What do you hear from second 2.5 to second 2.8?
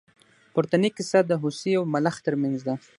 ده.